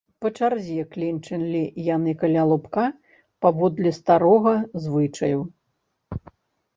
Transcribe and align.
Па 0.23 0.29
чарзе 0.37 0.83
кленчылі 0.93 1.59
яны 1.95 2.13
каля 2.21 2.45
лубка, 2.51 2.85
паводле 3.47 3.91
старога 3.99 4.55
звычаю. 4.87 5.39